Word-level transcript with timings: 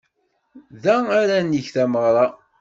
Da 0.83 0.95
ara 1.19 1.37
neg 1.41 1.65
tameɣra. 1.73 2.25